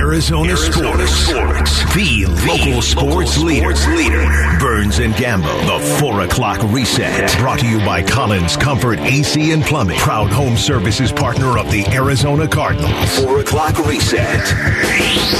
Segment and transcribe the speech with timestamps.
[0.00, 1.70] Arizona, Arizona sports.
[1.72, 1.94] sports.
[1.94, 3.74] The local sports, leader.
[4.58, 5.54] Burns and Gambo.
[5.66, 7.36] The 4 o'clock reset.
[7.38, 9.98] Brought to you by Collins Comfort AC and Plumbing.
[9.98, 13.18] Proud home services partner of the Arizona Cardinals.
[13.22, 14.40] 4 o'clock reset.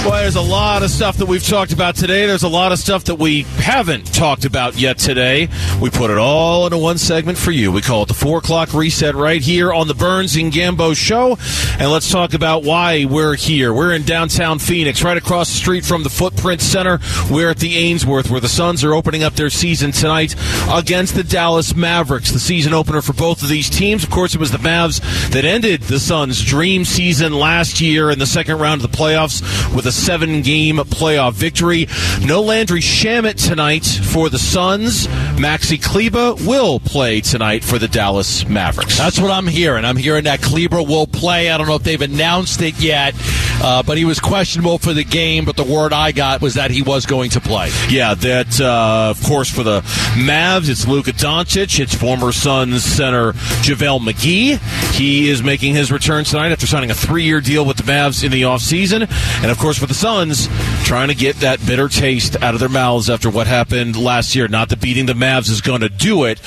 [0.04, 2.26] Boy, there's a lot of stuff that we've talked about today.
[2.26, 5.48] There's a lot of stuff that we haven't talked about yet today.
[5.80, 7.72] We put it all into one segment for you.
[7.72, 11.38] We call it the 4 o'clock reset right here on the Burns and Gambo show.
[11.78, 13.72] And let's talk about why we're here.
[13.72, 16.98] We're in downtown Phoenix, right across the street from the Footprint Center.
[17.30, 20.34] We're at the Ainsworth, where the Suns are opening up their season tonight
[20.70, 22.30] against the Dallas Mavericks.
[22.30, 24.04] The season opener for both of these teams.
[24.04, 28.18] Of course, it was the Mavs that ended the Suns' dream season last year in
[28.18, 29.40] the second round of the playoffs
[29.74, 31.86] with a seven game playoff victory.
[32.22, 35.06] No Landry Shamet tonight for the Suns.
[35.36, 38.98] Maxi Kleber will play tonight for the Dallas Mavericks.
[38.98, 39.84] That's what I'm hearing.
[39.84, 41.50] I'm hearing that Kleber will play.
[41.50, 43.14] I don't know if they've announced it yet,
[43.60, 45.44] uh, but he was questionable for the game.
[45.44, 47.70] But the word I got was that he was going to play.
[47.88, 49.80] Yeah, that uh, of course for the
[50.16, 51.78] Mavs, it's Luka Doncic.
[51.78, 54.58] It's former Suns center JaVale McGee.
[54.94, 58.32] He is making his return tonight after signing a three-year deal with the Mavs in
[58.32, 59.10] the offseason.
[59.42, 60.48] And of course for the Suns,
[60.84, 64.48] trying to get that bitter taste out of their mouths after what happened last year.
[64.48, 66.40] Not that beating the Mavs is going to do it,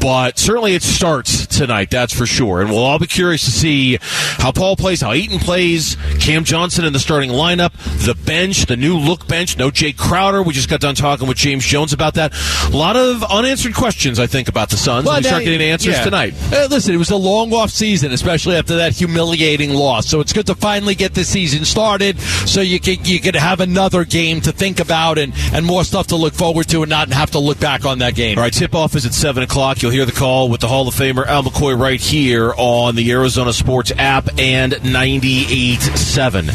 [0.00, 1.90] but certainly it starts tonight.
[1.90, 2.60] That's for sure.
[2.60, 6.57] And we'll all be curious to see how Paul plays, how Eaton plays, Cam Johnson
[6.58, 7.72] in the starting lineup,
[8.04, 9.56] the bench, the new look bench.
[9.56, 10.42] No Jake Crowder.
[10.42, 12.34] We just got done talking with James Jones about that.
[12.72, 15.06] A lot of unanswered questions, I think, about the Suns.
[15.06, 16.04] Well, we start getting answers yeah.
[16.04, 16.34] tonight.
[16.52, 20.06] Uh, listen, it was a long off season, especially after that humiliating loss.
[20.06, 23.60] So it's good to finally get the season started, so you can you can have
[23.60, 27.08] another game to think about and and more stuff to look forward to, and not
[27.12, 28.36] have to look back on that game.
[28.36, 29.82] All right, tip off is at 7 o'clock.
[29.82, 33.10] You'll hear the call with the Hall of Famer Al McCoy right here on the
[33.12, 36.47] Arizona Sports app and 98.7.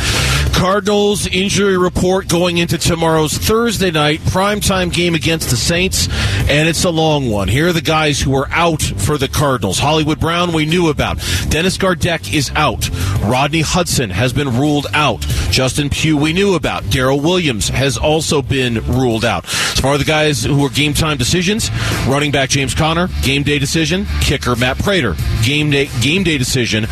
[0.53, 6.07] Cardinals injury report going into tomorrow's Thursday night primetime game against the Saints,
[6.49, 7.47] and it's a long one.
[7.47, 9.79] Here are the guys who are out for the Cardinals.
[9.79, 11.17] Hollywood Brown, we knew about.
[11.49, 12.89] Dennis Gardeck is out.
[13.21, 15.21] Rodney Hudson has been ruled out.
[15.49, 16.83] Justin Pugh, we knew about.
[16.83, 19.45] Daryl Williams has also been ruled out.
[19.45, 21.69] As far as the guys who are game time decisions,
[22.07, 24.05] running back James Conner, game day decision.
[24.21, 26.85] Kicker Matt Prater, game day game day decision.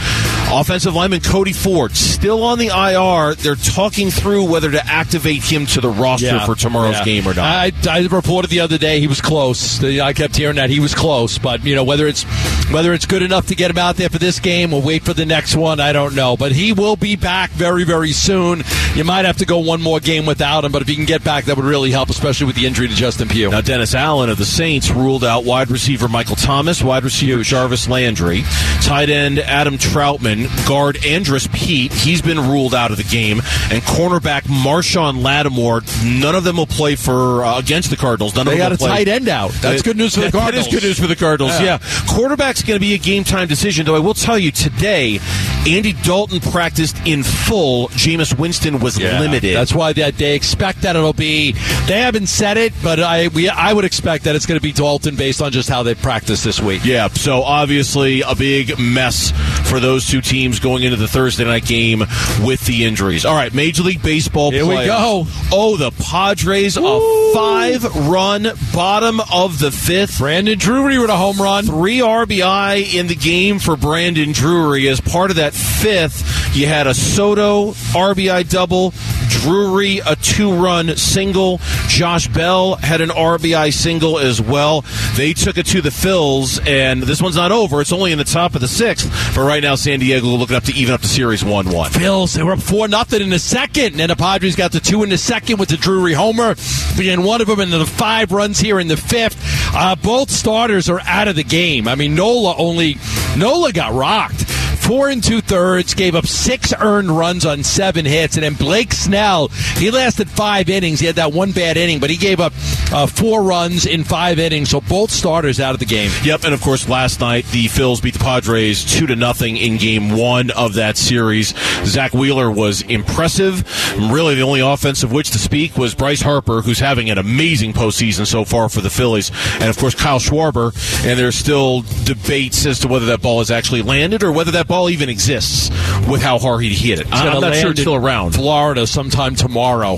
[0.51, 3.35] Offensive lineman Cody Ford, still on the IR.
[3.35, 7.05] They're talking through whether to activate him to the roster for tomorrow's yeah.
[7.05, 7.45] game or not.
[7.45, 9.81] I, I reported the other day he was close.
[9.81, 12.25] I kept hearing that he was close, but you know whether it's
[12.71, 15.13] whether it's good enough to get him out there for this game or wait for
[15.13, 16.37] the next one, I don't know.
[16.37, 18.63] But he will be back very very soon.
[18.95, 21.23] You might have to go one more game without him, but if he can get
[21.23, 23.49] back, that would really help, especially with the injury to Justin Pugh.
[23.49, 27.87] Now, Dennis Allen of the Saints ruled out wide receiver Michael Thomas, wide receiver Jarvis
[27.87, 28.43] Landry,
[28.81, 31.91] tight end Adam Trautman, guard Andrus Peat.
[31.93, 33.39] He's been ruled out of the game,
[33.71, 35.81] and cornerback Marshon Lattimore.
[36.03, 38.35] None of them will play for uh, against the Cardinals.
[38.35, 38.89] None They of them got a play.
[38.89, 39.51] tight end out.
[39.61, 40.41] That's Uh, good news for the Cardinals.
[40.51, 41.51] That is good news for the Cardinals.
[41.61, 41.61] Yeah.
[41.61, 41.77] Yeah,
[42.09, 43.85] quarterback's going to be a game time decision.
[43.85, 45.19] Though I will tell you today,
[45.67, 47.87] Andy Dalton practiced in full.
[47.89, 49.55] Jameis Winston was limited.
[49.55, 51.53] That's why that they expect that it'll be.
[51.87, 54.71] They haven't said it, but I we I would expect that it's going to be
[54.71, 56.83] Dalton based on just how they practice this week.
[56.83, 59.31] Yeah, so obviously a big mess
[59.69, 61.99] for those two teams going into the Thursday night game
[62.43, 63.25] with the injuries.
[63.25, 65.25] All right, Major League Baseball Here we go.
[65.51, 70.17] Oh, the Padres, a five run bottom of the fifth.
[70.19, 71.65] Brandon Drury with a home run.
[71.65, 74.87] Three RBI in the game for Brandon Drury.
[74.87, 78.93] As part of that fifth, you had a Soto RBI double,
[79.41, 84.85] Drury a two run single, Josh Bell had an RBI single as well.
[85.15, 87.81] They took it to the Phils, and this one's not over.
[87.81, 90.63] It's only in the top of the sixth, but right now San Diego looking up
[90.65, 91.91] to even up the series 1 1.
[91.93, 93.99] Bills, they were up 4 nothing in the second.
[93.99, 96.55] And the Padres got the two in the second with the Drury homer,
[96.97, 99.37] being one of them, and the five runs here in the fifth.
[99.73, 101.87] Uh, both starters are out of the game.
[101.87, 102.97] I mean, Nola only,
[103.37, 104.45] Nola got rocked.
[104.81, 108.93] Four and two thirds, gave up six earned runs on seven hits, and then Blake
[108.93, 109.47] Snell,
[109.77, 110.99] he lasted five innings.
[110.99, 112.51] He had that one bad inning, but he gave up
[112.91, 114.69] uh, four runs in five innings.
[114.69, 116.11] So both starters out of the game.
[116.23, 119.77] Yep, and of course last night the Phils beat the Padres two to nothing in
[119.77, 121.53] game one of that series.
[121.85, 123.63] Zack Wheeler was impressive.
[124.11, 127.73] Really, the only offense of which to speak was Bryce Harper, who's having an amazing
[127.73, 130.73] postseason so far for the Phillies, and of course Kyle Schwarber.
[131.05, 134.67] And there's still debates as to whether that ball has actually landed or whether that
[134.71, 135.69] ball even exists
[136.07, 137.07] with how hard he hit it.
[137.07, 138.31] It's I'm not sure it's still around.
[138.31, 139.95] Florida sometime tomorrow.
[139.95, 139.97] I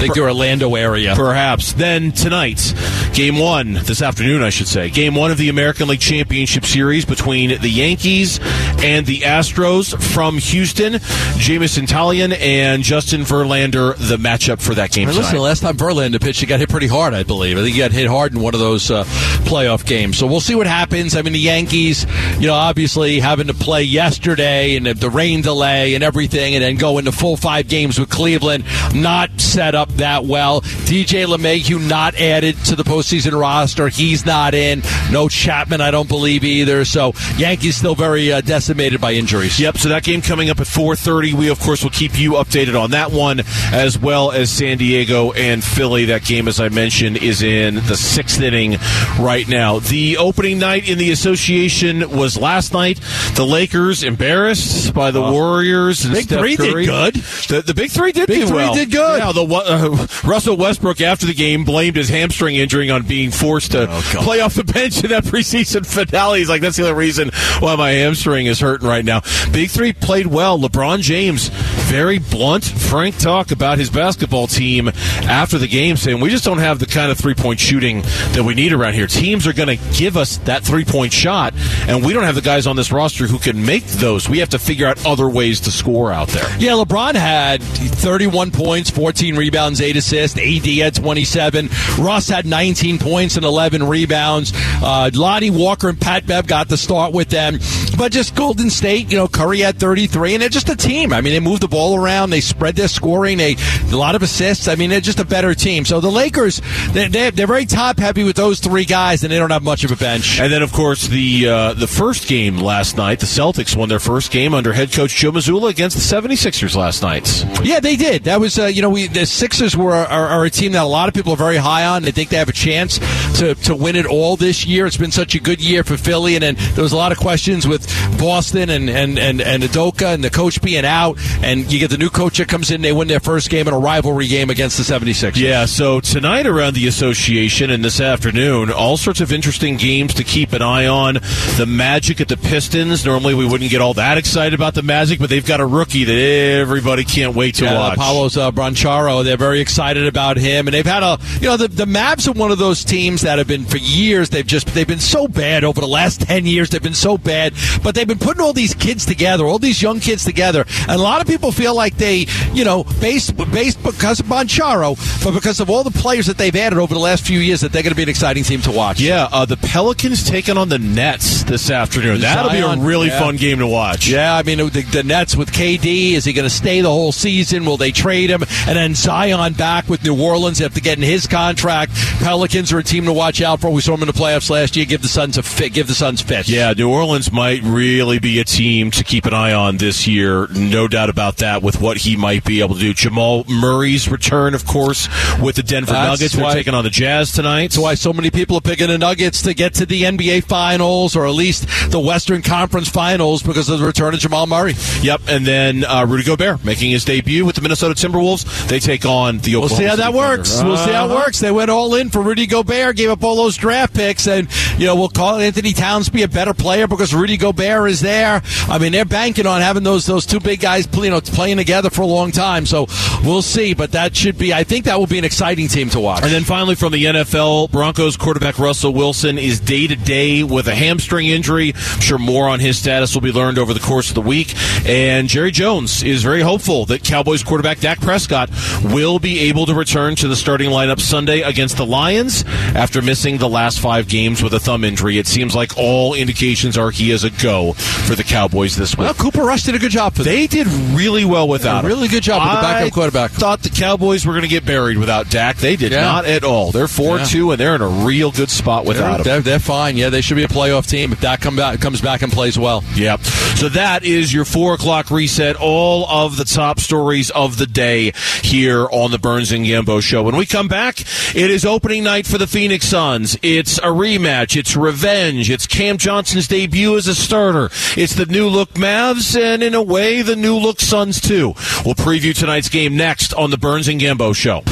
[0.00, 1.14] think the Orlando area.
[1.14, 1.74] Perhaps.
[1.74, 2.74] Then tonight,
[3.12, 7.04] game one, this afternoon, I should say, game one of the American League Championship Series
[7.04, 8.38] between the Yankees
[8.82, 11.00] and the Astros from Houston.
[11.36, 15.76] Jameson Taillon and Justin Verlander, the matchup for that game Hey, listen, the last time
[15.76, 17.58] Verlander pitched, he got hit pretty hard, I believe.
[17.58, 19.04] I think he got hit hard in one of those uh,
[19.44, 20.16] playoff games.
[20.18, 21.16] So we'll see what happens.
[21.16, 22.06] I mean, the Yankees,
[22.38, 26.76] you know, obviously having to play yesterday and the- rain delay and everything, and then
[26.76, 28.64] go into full five games with Cleveland,
[28.94, 30.60] not set up that well.
[30.60, 33.88] DJ LeMahieu not added to the postseason roster.
[33.88, 34.82] He's not in.
[35.10, 36.84] No Chapman, I don't believe either.
[36.84, 39.58] So Yankees still very uh, decimated by injuries.
[39.60, 41.34] Yep, so that game coming up at 4:30.
[41.34, 43.42] We of course will keep you updated on that one
[43.72, 46.06] as well as San Diego and Philly.
[46.06, 48.76] That game as I mentioned is in the 6th inning
[49.20, 49.78] right now.
[49.78, 53.00] The opening night in the association was last night.
[53.34, 57.14] The Lakers embarrassed by the Warriors and Big Steph Three did good.
[57.14, 58.74] The, the Big 3 did Big do Three well.
[58.74, 59.18] did good.
[59.20, 63.72] Yeah, the uh, Russell Westbrook after the game blamed his hamstring injury on being forced
[63.72, 66.40] to Oh, play off the bench in that preseason finale.
[66.40, 67.30] He's like, that's the only reason
[67.60, 69.20] why my hamstring is hurting right now.
[69.52, 70.58] Big Three played well.
[70.58, 71.50] LeBron James,
[71.88, 74.88] very blunt, frank talk about his basketball team
[75.22, 78.02] after the game, saying, we just don't have the kind of three point shooting
[78.32, 79.06] that we need around here.
[79.06, 81.54] Teams are going to give us that three point shot,
[81.88, 84.28] and we don't have the guys on this roster who can make those.
[84.28, 86.44] We have to figure out other ways to score out there.
[86.58, 90.38] Yeah, LeBron had 31 points, 14 rebounds, 8 assists.
[90.38, 91.70] AD had 27.
[91.98, 94.52] Russ had 19 points and 11 rebounds.
[94.54, 97.58] Uh, Lonnie Walker and Pat Bev got the start with them.
[97.98, 101.12] But just Golden State, you know, Curry had 33, and they're just a team.
[101.12, 103.56] I mean, they move the ball around, they spread their scoring, they
[103.90, 104.68] a lot of assists.
[104.68, 105.84] I mean, they're just a better team.
[105.84, 106.62] So the Lakers,
[106.92, 109.82] they're, they're, they're very top heavy with those three guys, and they don't have much
[109.82, 110.38] of a bench.
[110.38, 113.98] And then, of course, the uh, the first game last night, the Celtics won their
[113.98, 117.44] first game under head coach Joe Mazzulla against the 76ers last night.
[117.64, 118.24] Yeah, they did.
[118.24, 120.86] That was, uh, you know, we the Sixers were are, are a team that a
[120.86, 122.02] lot of people are very high on.
[122.02, 122.98] They think they have a chance
[123.38, 124.86] to, to win it all this year.
[124.86, 127.18] It's been such a good year for Philly, and then there was a lot of
[127.18, 127.87] questions with
[128.18, 131.98] Boston and and and and Udoka and the coach being out, and you get the
[131.98, 132.82] new coach that comes in.
[132.82, 135.36] They win their first game in a rivalry game against the 76ers.
[135.36, 140.24] Yeah, so tonight around the association and this afternoon, all sorts of interesting games to
[140.24, 141.14] keep an eye on.
[141.56, 143.04] The Magic at the Pistons.
[143.04, 146.04] Normally we wouldn't get all that excited about the Magic, but they've got a rookie
[146.04, 146.12] that
[146.60, 147.98] everybody can't wait to Yeah, watch.
[147.98, 149.24] Paolo's uh, Banchero.
[149.24, 152.32] They're very excited about him, and they've had a you know the the Mavs are
[152.32, 154.30] one of those teams that have been for years.
[154.30, 156.70] They've just they've been so bad over the last ten years.
[156.70, 160.00] They've been so bad, but they've been putting all these kids together, all these young
[160.00, 164.20] kids together, and a lot of people feel like they you know based based because
[164.20, 167.40] of Banchero, but because of all the players that they've added over the last few
[167.40, 169.00] years, that they're going to be an exciting team to watch.
[169.00, 172.20] Yeah, uh, the Pelicans taking on the Nets this afternoon.
[172.20, 173.18] That'll be a really yeah.
[173.18, 174.08] fun game to watch.
[174.08, 176.12] Yeah, I mean the, the Nets with KD.
[176.12, 177.64] Is he going to stay the whole season?
[177.64, 178.42] Will they trade him?
[178.66, 181.92] And then Zion back with New Orleans after getting his contract.
[182.20, 183.70] Pelicans are a team to watch out for.
[183.70, 184.86] We saw them in the playoffs last year.
[184.86, 185.72] Give the Suns a fit.
[185.72, 186.48] Give the Suns fits.
[186.48, 190.46] Yeah, New Orleans might really be a team to keep an eye on this year.
[190.48, 192.94] No doubt about that with what he might be able to do.
[192.94, 195.08] Jamal Murray's return, of course,
[195.40, 196.34] with the Denver That's Nuggets.
[196.36, 197.68] They're taking on the Jazz tonight.
[197.68, 201.14] That's why so many people are picking the Nuggets to get to the NBA Finals
[201.16, 204.74] or at least the Western Conference Finals because of the return of Jamal Murray.
[205.02, 208.68] Yep, and then uh, Rudy Gobert making his debut with the Minnesota Timberwolves.
[208.68, 210.18] They take on the We'll see how that Thunder.
[210.18, 210.62] works.
[210.62, 211.14] We'll see how it Uh-huh.
[211.24, 211.40] works.
[211.40, 214.86] They went all in for Rudy Gobert, gave up all those draft picks, and you
[214.86, 218.42] know we'll Karl-Anthony Towns be a better player because Rudy Gobert is there.
[218.68, 221.90] I mean, they're banking on having those those two big guys, you know, playing together
[221.90, 222.66] for a long time.
[222.66, 222.86] So
[223.24, 224.54] we'll see, but that should be.
[224.54, 226.22] I think that will be an exciting team to watch.
[226.22, 230.68] And then finally from the NFL, Broncos quarterback Russell Wilson is day to day with
[230.68, 231.72] a hamstring injury.
[231.74, 234.54] I'm sure more on his status will be learned over the course of the week.
[234.86, 238.50] And Jerry Jones is very hopeful that Cowboys quarterback Dak Prescott
[238.84, 243.38] will be able to return to the starting lineup Sunday against the Lions after missing
[243.38, 245.16] the last five games with a thumb injury.
[245.16, 249.06] It seems like all indications are he is a go for the Cowboys this week.
[249.06, 250.30] well, Cooper Rush did a good job for them.
[250.34, 251.90] They did really well without him.
[251.90, 253.30] really good job with the backup I quarterback.
[253.30, 255.56] Thought the Cowboys were going to get buried without Dak.
[255.56, 256.02] They did Yeah.
[256.02, 256.70] not at all.
[256.70, 257.24] They're four Yeah.
[257.24, 259.42] two, and they're in a real good spot without They're, him.
[259.44, 259.96] they're, they're fine.
[259.96, 262.58] Yeah, they should be a playoff team if that come back, comes back and plays
[262.58, 262.84] well.
[262.94, 263.22] Yep.
[263.24, 265.56] So that is your four o'clock reset.
[265.56, 270.22] All of the top stories of the day here on the Burns and Gambo show.
[270.22, 271.00] When we come back,
[271.34, 273.38] it is opening night for the Phoenix Suns.
[273.40, 274.57] It's a rematch.
[274.58, 275.50] It's revenge.
[275.50, 277.70] It's Cam Johnson's debut as a starter.
[277.96, 281.54] It's the new look Mavs, and in a way, the new look Suns too.
[281.84, 284.62] We'll preview tonight's game next on the Burns and Gambo show.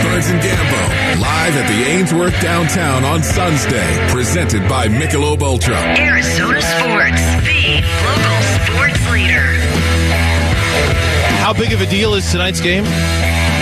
[0.00, 5.76] Burns and Gambo, live at the Ainsworth downtown on Suns Day, presented by Michelob Ultra.
[5.76, 9.60] Arizona Sports, the local sports leader.
[11.36, 12.84] How how big of a deal is tonight's game?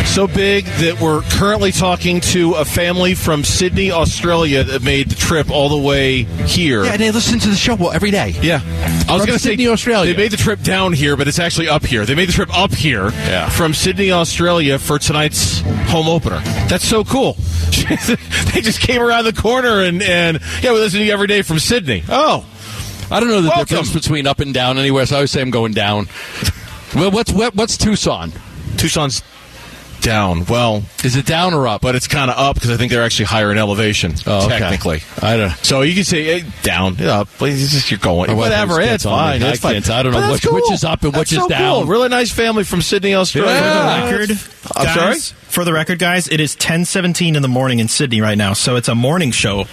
[0.07, 5.15] So big that we're currently talking to a family from Sydney, Australia that made the
[5.15, 6.85] trip all the way here.
[6.85, 8.35] Yeah, they listen to the show well, every day.
[8.43, 8.61] Yeah.
[9.09, 10.13] I was going to say Sydney, Australia.
[10.13, 12.05] They made the trip down here, but it's actually up here.
[12.05, 13.49] They made the trip up here Yeah.
[13.51, 16.41] from Sydney, Australia for tonight's home opener.
[16.69, 17.35] That's so cool.
[18.53, 21.43] they just came around the corner and, and yeah, we listen to you every day
[21.43, 22.03] from Sydney.
[22.09, 22.45] Oh,
[23.13, 23.65] I don't know the Welcome.
[23.67, 26.09] difference between up and down anywhere, so I always say I'm going down.
[26.97, 28.33] well, what's what, what's Tucson?
[28.77, 29.23] Tucson's
[30.03, 30.45] down.
[30.47, 31.81] Well, Is it down or up?
[31.83, 34.59] but it's kind of up because I think they're actually higher in elevation, Oh, okay.
[34.59, 35.03] technically.
[35.23, 35.49] I don't.
[35.49, 35.55] Know.
[35.63, 37.29] So you can say eh, down, up.
[37.39, 38.37] But it's just you're going.
[38.37, 38.81] Whatever.
[38.81, 39.43] It's fine.
[39.43, 39.75] I It's fine.
[39.75, 39.91] can't.
[39.91, 41.75] I don't know But that's which- which is up and which That's is so down.
[41.83, 41.85] Cool.
[41.87, 43.53] Really nice family from Sydney, Australia.
[43.53, 44.11] Yeah.
[44.11, 45.37] For the record, I'm guys, sorry?
[45.49, 48.77] For the record, guys, it is 10:17 in the morning in Sydney right now, so
[48.77, 49.67] it's a morning show.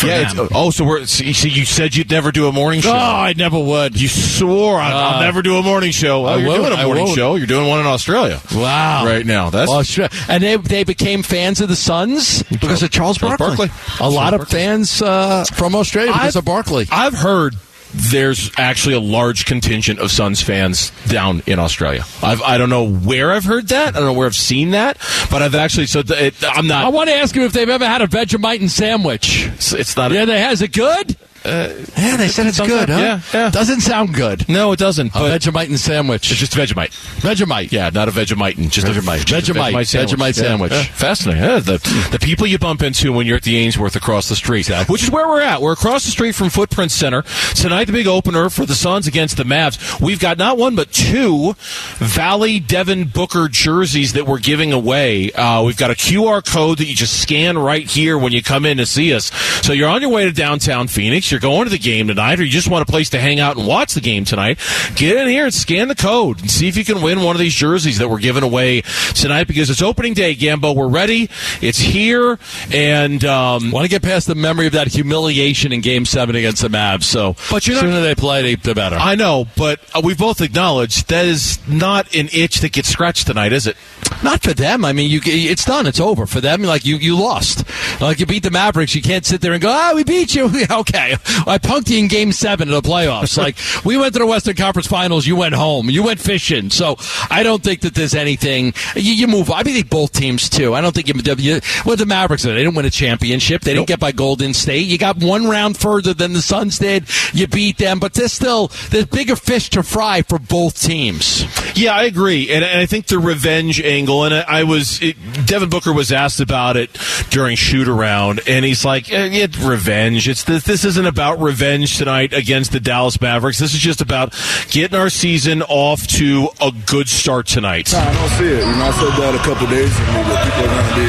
[0.00, 0.32] For Yeah.
[0.32, 0.46] them.
[0.46, 1.04] It's, oh, so we're.
[1.06, 2.92] So you, you said you'd never do a morning show.
[2.92, 4.00] Oh, I never would.
[4.00, 6.22] You swore I'll, Uh, never do a morning show.
[6.22, 6.62] Well, I you're won't.
[6.66, 7.34] doing a morning show.
[7.36, 9.04] You're doing one in Australia Wow.
[9.04, 9.50] right now.
[9.50, 10.08] That's sure.
[10.28, 13.68] And they, they became fans of the Suns because of Charles, Charles Barkley.
[13.68, 14.06] Barkley.
[14.06, 16.86] A lot Charles of fans uh, from Australia because I've- of Barkley.
[16.90, 17.56] I've heard
[17.92, 22.04] there's actually a large contingent of Suns fans down in Australia.
[22.22, 23.88] I've, I don't know where I've heard that.
[23.94, 24.98] I don't know where I've seen that,
[25.30, 25.86] but I've actually.
[25.86, 26.84] So it, I'm not.
[26.84, 29.46] I want to ask you if they've ever had a Vegemite and sandwich.
[29.54, 30.12] It's, it's not.
[30.12, 31.16] Yeah, they has it good.
[31.44, 32.88] Yeah, they said it's good.
[32.88, 32.98] like- huh?
[32.98, 33.50] yeah, yeah.
[33.50, 34.48] Doesn't sound good.
[34.48, 35.08] no, it doesn't.
[35.14, 36.30] A Vegemite and sandwich.
[36.30, 36.90] it's just Vegemite.
[37.20, 37.72] Vegemite.
[37.72, 39.22] Yeah, not a Vegemite, just Vegemite.
[39.22, 39.72] a just a Vegemite.
[39.74, 40.72] Vegemite sandwich.
[40.72, 40.82] yeah.
[40.82, 41.42] Fascinating.
[41.42, 44.68] Yeah, the, the people you bump into when you're at the Ainsworth across the street,
[44.88, 45.62] which is where we're at.
[45.62, 47.22] We're across the street from Footprint Center
[47.54, 47.84] tonight.
[47.86, 50.00] The big opener for the Suns against the Mavs.
[50.00, 51.54] We've got not one but two
[51.98, 55.32] Valley Devin Booker jerseys that we're giving away.
[55.32, 58.64] Uh, we've got a QR code that you just scan right here when you come
[58.66, 59.30] in to see us.
[59.64, 61.29] So you're on your way to downtown Phoenix.
[61.30, 63.56] You're going to the game tonight, or you just want a place to hang out
[63.56, 64.58] and watch the game tonight.
[64.96, 67.40] Get in here and scan the code and see if you can win one of
[67.40, 68.82] these jerseys that we're giving away
[69.14, 70.74] tonight because it's opening day, Gambo.
[70.74, 71.30] We're ready.
[71.60, 72.38] It's here,
[72.72, 76.62] and um, Want to get past the memory of that humiliation in Game Seven against
[76.62, 77.04] the Mavs.
[77.04, 78.96] So, But you're not- sooner they play, the better.
[78.96, 83.26] I know, but uh, we both acknowledge that is not an itch that gets scratched
[83.26, 83.76] tonight, is it?
[84.22, 84.84] Not for them.
[84.84, 85.86] I mean, you it's done.
[85.86, 86.62] It's over for them.
[86.62, 87.64] Like you, you lost.
[88.00, 88.94] Like you beat the Mavericks.
[88.94, 92.08] You can't sit there and go, "Ah, we beat you." okay, I punked you in
[92.08, 93.36] Game Seven of the playoffs.
[93.36, 95.26] like we went to the Western Conference Finals.
[95.26, 95.90] You went home.
[95.90, 96.70] You went fishing.
[96.70, 96.96] So
[97.30, 98.74] I don't think that there's anything.
[98.94, 99.50] You, you move.
[99.50, 100.74] I think both teams too.
[100.74, 101.14] I don't think you.
[101.38, 102.42] you well, the Mavericks.
[102.42, 103.62] They didn't win a championship.
[103.62, 104.86] They didn't get by Golden State.
[104.86, 107.06] You got one round further than the Suns did.
[107.32, 111.44] You beat them, but there's still there's bigger fish to fry for both teams.
[111.78, 114.24] Yeah, I agree, and, and I think the revenge angle.
[114.24, 116.96] And I, I was it, Devin Booker was asked about it
[117.30, 120.28] during shoot around, and he's like, eh, yeah, "Revenge.
[120.28, 123.58] It's this, this isn't about revenge tonight against the Dallas Mavericks.
[123.58, 124.32] This is just about
[124.70, 128.64] getting our season off to a good start tonight." I don't see it.
[128.64, 131.08] You know, I said that a couple days ago people are going to be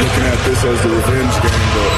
[0.00, 1.90] looking at this as the revenge game, but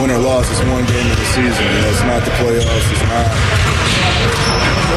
[0.00, 1.64] win or loss, it's one game of the season.
[1.66, 2.86] You know, it's not the playoffs.
[2.88, 3.28] It's not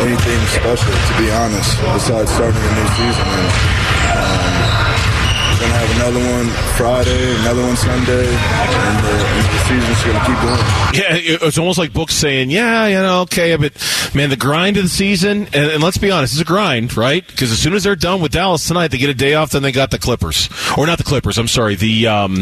[0.05, 3.25] anything special, to be honest, besides starting a new season.
[3.25, 3.50] And,
[4.15, 4.75] um,
[5.56, 10.04] we're going to have another one Friday, another one Sunday, and the, and the season's
[10.04, 10.60] going to keep going.
[10.96, 13.74] Yeah, it's almost like books saying, "Yeah, you know, okay, but
[14.14, 17.26] man, the grind of the season." And, and let's be honest, it's a grind, right?
[17.26, 19.52] Because as soon as they're done with Dallas tonight, they get a day off.
[19.52, 21.38] Then they got the Clippers, or not the Clippers.
[21.38, 22.36] I'm sorry, the um,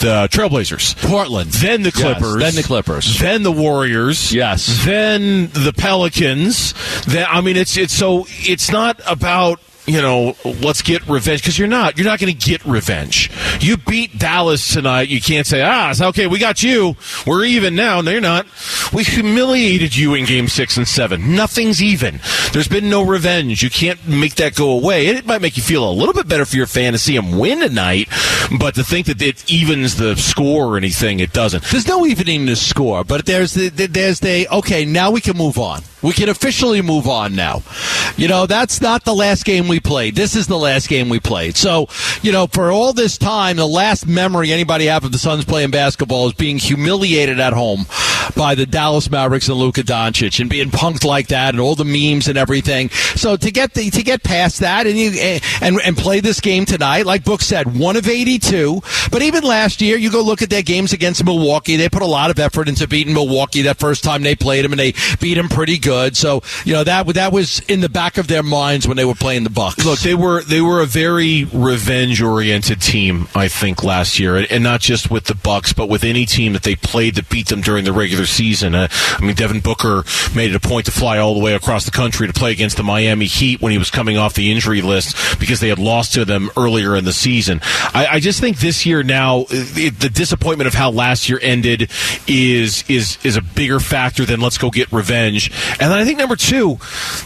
[0.00, 1.50] the Trailblazers, Portland.
[1.52, 3.18] Then the Yes, Clippers, then the Clippers.
[3.18, 4.84] then the Warriors, Yes.
[4.84, 6.74] then the Pelicans.
[7.04, 11.58] Then I mean, it's it's so it's not about you know, let's get revenge because
[11.58, 11.98] you're not.
[11.98, 13.30] You're not going to get revenge.
[13.60, 15.08] You beat Dallas tonight.
[15.08, 16.96] You can't say, ah, okay, we got you.
[17.26, 18.00] We're even now.
[18.00, 18.46] No, you're not.
[18.92, 21.34] We humiliated you in game six and seven.
[21.34, 22.20] Nothing's even.
[22.52, 23.62] There's been no revenge.
[23.62, 25.06] You can't make that go away.
[25.06, 27.38] It might make you feel a little bit better for your fan to see him
[27.38, 28.08] win tonight,
[28.58, 31.64] but to think that it evens the score or anything, it doesn't.
[31.64, 34.84] There's no evening the score, but there's the, the there's the okay.
[34.84, 35.82] Now we can move on.
[36.02, 37.62] We can officially move on now.
[38.16, 40.14] You know that's not the last game we played.
[40.14, 41.56] This is the last game we played.
[41.56, 41.88] So
[42.22, 45.70] you know for all this time, the last memory anybody have of the Suns playing
[45.70, 47.86] basketball is being humiliated at home
[48.36, 51.84] by the Dallas Mavericks and Luka Doncic and being punked like that and all the
[51.84, 52.88] memes and everything.
[52.90, 55.10] So to get the, to get past that and you
[55.60, 58.82] and and play this game tonight, like Book said, one of 82.
[59.10, 61.76] But even last year, you go look at their games against Milwaukee.
[61.76, 64.72] They put a lot of effort into beating Milwaukee that first time they played them,
[64.72, 65.89] and they beat them pretty good.
[65.90, 66.16] Good.
[66.16, 69.14] So you know that that was in the back of their minds when they were
[69.14, 69.84] playing the Bucks.
[69.84, 74.62] Look, they were they were a very revenge oriented team, I think, last year, and
[74.62, 77.60] not just with the Bucks, but with any team that they played that beat them
[77.60, 78.74] during the regular season.
[78.74, 80.04] Uh, I mean, Devin Booker
[80.34, 82.76] made it a point to fly all the way across the country to play against
[82.76, 86.14] the Miami Heat when he was coming off the injury list because they had lost
[86.14, 87.60] to them earlier in the season.
[87.92, 91.90] I, I just think this year now, it, the disappointment of how last year ended
[92.28, 95.50] is is is a bigger factor than let's go get revenge.
[95.80, 96.78] And I think number two,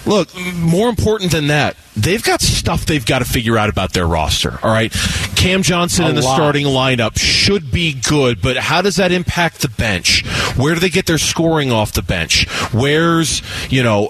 [0.07, 4.07] look, more important than that, they've got stuff they've got to figure out about their
[4.07, 4.59] roster.
[4.63, 4.93] All right,
[5.37, 6.35] Cam Johnson A in the lot.
[6.35, 10.27] starting lineup should be good, but how does that impact the bench?
[10.57, 12.49] Where do they get their scoring off the bench?
[12.73, 14.09] Where's you know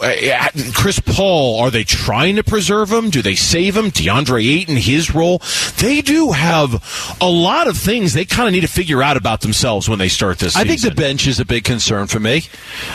[0.74, 1.60] Chris Paul?
[1.60, 3.10] Are they trying to preserve him?
[3.10, 3.86] Do they save him?
[3.86, 5.40] DeAndre Ayton, his role.
[5.78, 9.40] They do have a lot of things they kind of need to figure out about
[9.40, 10.56] themselves when they start this.
[10.56, 10.78] I season.
[10.78, 12.44] think the bench is a big concern for me.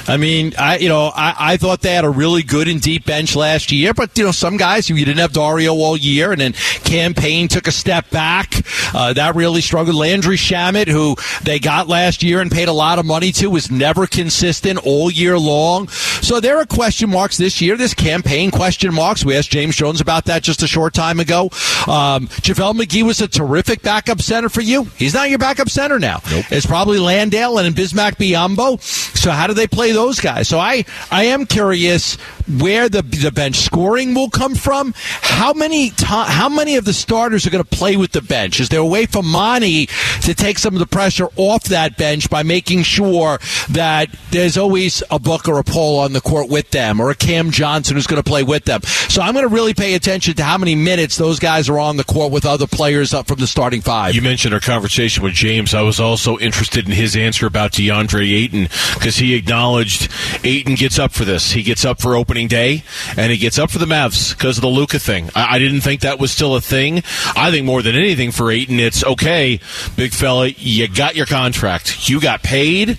[0.07, 3.05] I mean, I you know I, I thought they had a really good and deep
[3.05, 6.39] bench last year, but you know some guys you didn't have Dario all year, and
[6.39, 8.53] then Cam Payne took a step back.
[8.93, 9.95] Uh, that really struggled.
[9.95, 13.69] Landry Shamet, who they got last year and paid a lot of money to, was
[13.71, 15.87] never consistent all year long.
[15.87, 17.75] So there are question marks this year.
[17.75, 19.25] This Cam Payne question marks.
[19.25, 21.45] We asked James Jones about that just a short time ago.
[21.87, 24.85] Um, JaVale McGee was a terrific backup center for you.
[24.95, 26.21] He's not your backup center now.
[26.25, 28.81] It's probably Landale and Bismack Biyombo.
[28.81, 30.47] So how do they play those guys?
[30.47, 32.17] So I, I am curious
[32.57, 34.93] where the the bench scoring will come from.
[35.21, 38.59] How many ti how many of the starters are going to play with the bench?
[38.59, 39.87] Is there a way for Monty
[40.21, 43.39] to take some of the pressure off that bench by making sure
[43.69, 47.15] that there's always a Book or a Paul on the court with them, or a
[47.15, 48.81] Cam Johnson who's going to play with them?
[49.09, 51.97] So I'm going to really pay attention to how many minutes those guys are on
[51.97, 54.15] the court with other players up from the starting five.
[54.15, 55.73] You mentioned our conversation with James.
[55.73, 60.09] I was also interested in his answer about DeAndre Ayton because he acknowledged
[60.43, 61.51] Ayton gets up for this.
[61.51, 62.83] He gets up for opening day,
[63.17, 65.29] and he gets up for the Mavs because of the Luka thing.
[65.35, 67.03] I, I didn't think that was still a thing.
[67.35, 69.59] I think more than anything for Ayton, it's okay,
[69.95, 72.09] big fella, you got your contract.
[72.09, 72.97] You got paid.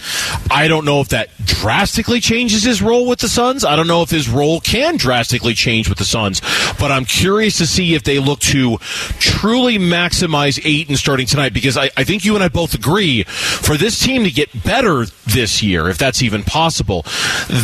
[0.50, 3.64] I don't know if that drastically changes his role with the Suns.
[3.64, 6.40] I don't know if his role can drastically change with the Suns,
[6.78, 8.78] but I'm curious to see if they look to
[9.18, 13.76] truly maximize Ayton starting tonight because I, I think you and I both agree for
[13.76, 17.04] this team to get better this year, if that's even possible,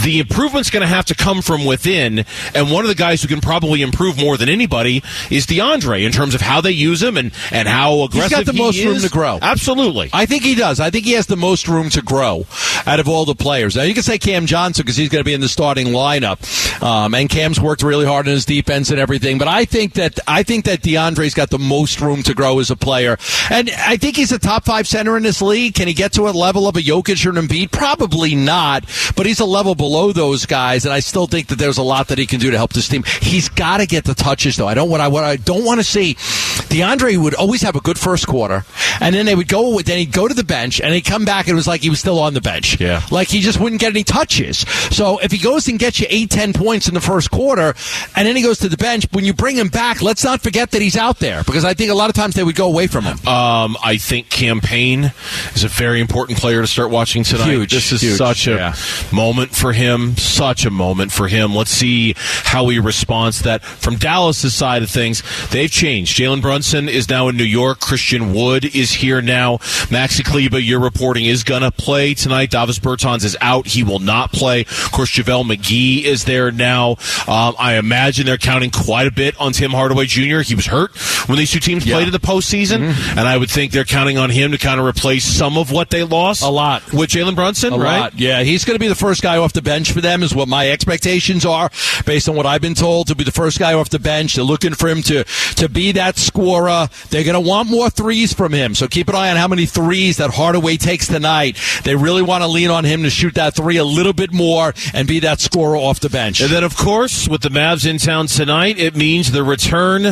[0.05, 2.25] the improvement's going to have to come from within.
[2.55, 6.13] And one of the guys who can probably improve more than anybody is DeAndre in
[6.13, 8.85] terms of how they use him and, and how aggressive He's got the he most
[8.85, 9.39] room to grow.
[9.41, 10.11] Absolutely.
[10.13, 10.81] I think he does.
[10.81, 12.47] I think he has the most room to grow
[12.87, 13.76] out of all the players.
[13.77, 16.83] Now you can say Cam Johnson because he's going to be in the starting lineup,
[16.83, 19.39] um, and Cam's worked really hard in his defense and everything.
[19.39, 22.71] But I think that I think that DeAndre's got the most room to grow as
[22.71, 23.19] a player,
[23.51, 25.75] and I think he's a top five center in this league.
[25.75, 27.71] Can he get to a level of a Jokic or an Embiid?
[27.71, 28.85] Probably not,
[29.17, 32.09] but he's a level below those guys, and I still think that there's a lot
[32.09, 33.05] that he can do to help this team.
[33.21, 34.69] He's got to get the touches though.
[34.69, 36.15] I don't what I what I don't want to see.
[36.15, 38.65] DeAndre would always have a good first quarter,
[39.01, 39.81] and then they would go.
[39.81, 41.91] Then he'd go to the bench, and he'd come back, and it was like he
[41.91, 42.81] was still on the bench.
[42.81, 43.03] Yeah.
[43.11, 44.59] like he just wouldn't get any touches.
[44.95, 47.75] So if he goes and gets you eight, ten points in the first quarter,
[48.15, 50.71] and then he goes to the bench, when you bring him back, let's not forget
[50.71, 52.87] that he's out there because I think a lot of times they would go away
[52.87, 53.19] from him.
[53.27, 55.13] Um, I think Cam Payne
[55.55, 57.51] is a very important player to start watching tonight.
[57.51, 58.75] Huge, This is huge, such a yeah.
[59.13, 60.17] moment for him.
[60.17, 61.53] Such a moment for him.
[61.53, 63.65] Let's see how he responds to that.
[63.65, 66.17] From Dallas' side of things, they've changed.
[66.17, 67.81] Jalen Brunson is now in New York.
[67.81, 69.57] Christian Wood is here now.
[69.91, 72.51] Maxi Kleber, your reporting is going to play tonight.
[72.51, 73.46] Davis Bertans is out.
[73.65, 74.63] He will not play.
[74.63, 76.93] Of course, JaVale McGee is there now.
[77.27, 80.41] Um, I imagine they're counting quite a bit on Tim Hardaway Jr.
[80.41, 80.97] He was hurt
[81.29, 82.81] when these two teams played in the postseason,
[83.11, 85.91] and I would think they're counting on him to kind of replace some of what
[85.91, 86.43] they lost.
[86.43, 86.93] A lot.
[86.93, 88.01] with Jalen Brunson, A right?
[88.01, 88.19] lot.
[88.19, 90.49] Yeah, he's going to be the first guy off the bench for them, is what
[90.49, 91.71] my expectations are,
[92.05, 94.35] based on what I've been told to be the first guy off the bench.
[94.35, 95.25] They're looking for him to
[95.57, 96.89] to be that scorer.
[97.11, 98.75] They're going to want more threes from him.
[98.75, 101.57] So keep an eye on how many threes that Hardaway takes tonight.
[101.85, 104.75] They really want to lean on him to shoot that three a little bit more
[104.93, 106.41] and be that scorer off the bench.
[106.41, 110.07] And then, of course, with the Mavs in town tonight, it means the return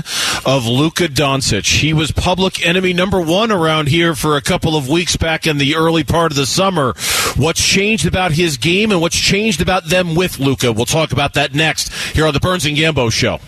[0.46, 1.80] of Luka Doncic.
[1.80, 5.58] He was public enemy number one around here for a couple of weeks back in
[5.58, 6.94] the early part of the summer.
[7.36, 10.72] What's changed about his game and what's changed about them with Luka?
[10.72, 13.40] We'll talk about that next here on the Burns and Gambo Show.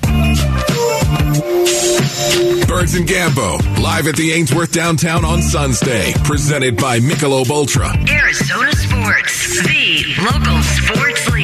[2.67, 7.89] Burns and Gambo, live at the Ainsworth downtown on Suns Day, presented by Michelob Ultra.
[8.09, 8.76] Arizona
[9.07, 11.36] Sports, the local sports.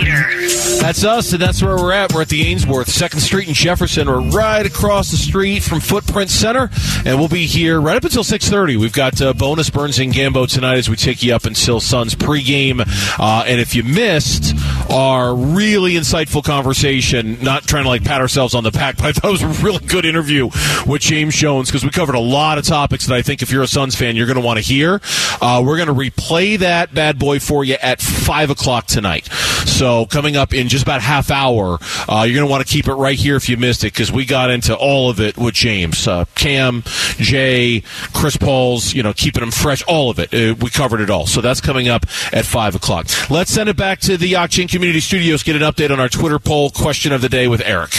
[0.82, 2.12] That's us, and that's where we're at.
[2.12, 4.08] We're at the Ainsworth, Second Street in Jefferson.
[4.08, 6.70] We're right across the street from Footprint Center,
[7.06, 8.76] and we'll be here right up until six thirty.
[8.76, 12.16] We've got uh, bonus Burns and Gambo tonight as we take you up until Suns
[12.16, 12.82] pregame.
[13.16, 14.56] Uh, and if you missed
[14.90, 19.12] our really insightful conversation, not trying to like pat ourselves on the back, but I
[19.12, 20.46] thought it was a really good interview
[20.84, 23.62] with James Jones because we covered a lot of topics that I think if you're
[23.62, 25.00] a Suns fan, you're going to want to hear.
[25.40, 29.28] Uh, we're going to replay that bad boy for you at five o'clock tonight.
[29.64, 32.88] So coming up in just about half hour, uh, you're going to want to keep
[32.88, 35.54] it right here if you missed it because we got into all of it with
[35.54, 36.82] James, uh, Cam,
[37.18, 37.82] Jay,
[38.12, 40.32] Chris Paul's, you know, keeping them fresh, all of it.
[40.32, 41.26] Uh, we covered it all.
[41.26, 43.06] So that's coming up at five o'clock.
[43.30, 45.42] Let's send it back to the Yacht Community Studios.
[45.42, 47.92] Get an update on our Twitter poll question of the day with Eric.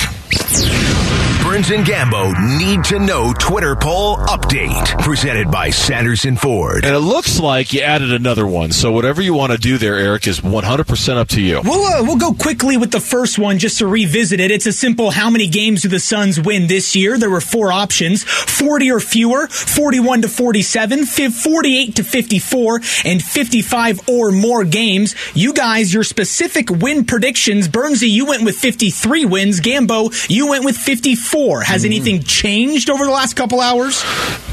[1.53, 4.87] Burns and Gambo need to know Twitter poll update.
[5.03, 6.83] Presented by Sanderson Ford.
[6.83, 8.71] And it looks like you added another one.
[8.71, 11.61] So whatever you want to do there, Eric, is 100% up to you.
[11.63, 14.49] We'll uh, we'll go quickly with the first one just to revisit it.
[14.49, 17.19] It's a simple: How many games do the Suns win this year?
[17.19, 24.09] There were four options: 40 or fewer, 41 to 47, 48 to 54, and 55
[24.09, 25.13] or more games.
[25.35, 27.67] You guys, your specific win predictions.
[27.67, 29.61] Burnsy, you went with 53 wins.
[29.61, 31.42] Gambo, you went with 54.
[31.51, 34.03] Has anything changed over the last couple hours?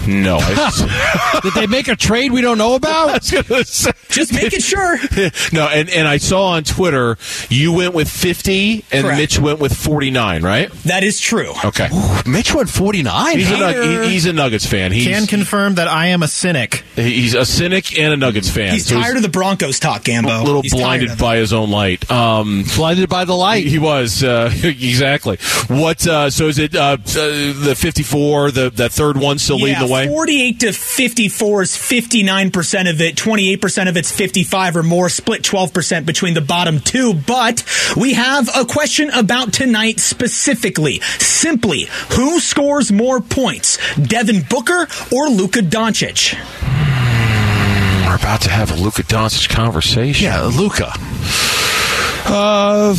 [0.07, 0.38] No.
[1.42, 3.22] Did they make a trade we don't know about?
[3.22, 4.96] Just making sure.
[5.53, 7.16] no, and, and I saw on Twitter
[7.48, 9.18] you went with 50 and Correct.
[9.18, 10.70] Mitch went with 49, right?
[10.85, 11.53] That is true.
[11.64, 11.88] Okay.
[12.26, 13.38] Mitch went 49.
[13.38, 13.55] He's a.
[13.55, 14.90] Nug- he's a Nuggets fan.
[14.92, 16.83] He Can confirm that I am a cynic.
[16.96, 18.72] he's a cynic and a Nuggets fan.
[18.72, 20.40] He's so tired of the Broncos talk, Gambo.
[20.40, 22.11] a little He's blinded by his own light.
[22.11, 23.66] Um, Blinded by the light.
[23.66, 25.37] he was uh, exactly.
[25.68, 26.07] What?
[26.07, 26.97] Uh, so is it uh, uh,
[27.64, 28.51] the 54?
[28.51, 30.09] The that third one still Yeah, leading the way?
[30.09, 33.16] 48 to 54 is 59% of it.
[33.16, 37.14] 28% of it's 55 or more, split 12% between the bottom two.
[37.14, 37.64] But
[37.97, 41.01] we have a question about tonight specifically.
[41.19, 46.35] Simply, who scores more points, Devin Booker or Luka Doncic?
[48.07, 50.25] We're about to have a Luka Doncic conversation.
[50.25, 50.93] yeah, Luka.
[52.27, 52.95] Uh,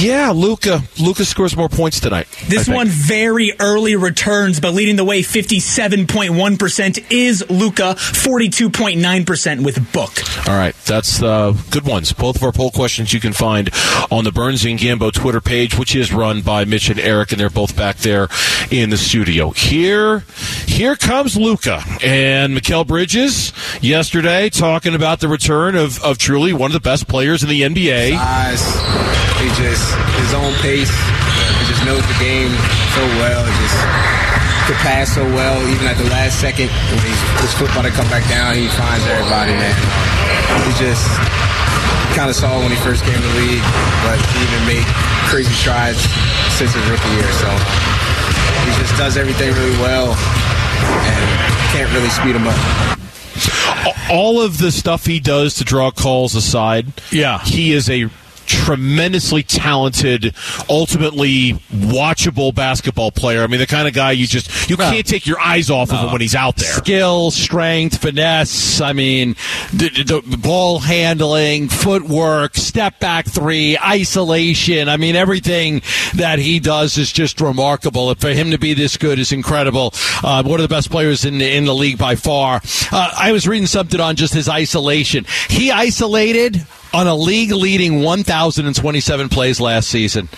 [0.00, 0.82] yeah, Luka.
[1.00, 2.28] Luka scores more points tonight.
[2.48, 7.94] This one very early returns, but leading the way 57.1% is Luka.
[7.98, 10.12] 42.9% with Book.
[10.48, 12.12] All right, that's uh, good ones.
[12.12, 13.70] Both of our poll questions you can find
[14.10, 17.40] on the Burns and Gambo Twitter page, which is run by Mitch and Eric, and
[17.40, 18.28] they're both back there
[18.70, 19.50] in the studio.
[19.50, 20.20] Here,
[20.66, 26.70] here comes Luka and Mikal Bridges yesterday talking about the return of, of truly one
[26.70, 28.16] of the best players in the NBA.
[28.18, 28.62] eyes.
[29.38, 29.87] He just
[30.20, 30.90] his own pace.
[30.90, 32.52] He just knows the game
[32.96, 33.44] so well.
[33.44, 33.78] He just
[34.66, 35.56] could pass so well.
[35.68, 38.68] Even at the last second, when he's his foot about to come back down, he
[38.76, 39.52] finds everybody.
[39.56, 39.74] Man,
[40.68, 41.04] he just
[42.16, 43.64] kind of saw when he first came to the league,
[44.04, 44.86] but he even made
[45.30, 46.00] crazy strides
[46.56, 47.30] since his rookie year.
[47.38, 47.48] So
[48.66, 51.24] he just does everything really well, and
[51.72, 52.58] can't really speed him up.
[54.10, 57.38] all of the stuff he does to draw calls aside, Yeah.
[57.44, 58.08] he is a
[58.48, 60.34] tremendously talented,
[60.68, 63.42] ultimately watchable basketball player.
[63.42, 64.90] I mean, the kind of guy you just you No.
[64.90, 66.72] can't take your eyes off of him when he's out there.
[66.72, 68.80] Skill, strength, finesse.
[68.80, 69.36] I mean,
[69.72, 74.88] the, the ball handling, footwork, step back three, isolation.
[74.88, 75.82] I mean, everything
[76.14, 78.14] that he does is just remarkable.
[78.14, 79.92] For him to be this good is incredible.
[80.22, 82.60] Uh, one of the best players in the, in the league by far.
[82.90, 85.26] Uh, I was reading something on just his isolation.
[85.48, 90.28] He isolated on a league leading 1,027 plays last season.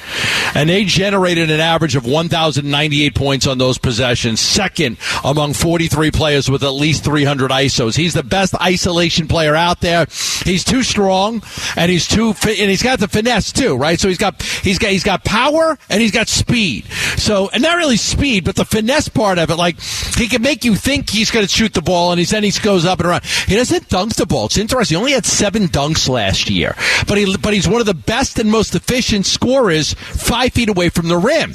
[0.54, 6.50] And they generated an average of 1,098 points on those possessions, second among 43 players
[6.50, 7.96] with at least 300 ISOs.
[7.96, 10.06] He's the best isolation player out there.
[10.44, 11.42] He's too strong
[11.76, 13.98] and he's too fi- and he's got the finesse too, right?
[14.00, 16.86] So he's got he's got he's got power and he's got speed.
[17.16, 20.64] So and not really speed, but the finesse part of it, like he can make
[20.64, 23.08] you think he's going to shoot the ball and he's then he goes up and
[23.08, 23.24] around.
[23.24, 24.46] He doesn't dunk the ball.
[24.46, 24.96] It's interesting.
[24.96, 26.74] He only had seven dunks last year,
[27.06, 30.88] but he but he's one of the best and most efficient scorers five feet away
[30.88, 31.52] from the rim.